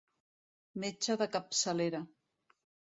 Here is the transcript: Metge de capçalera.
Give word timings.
Metge 0.85 1.19
de 1.25 1.29
capçalera. 1.37 2.05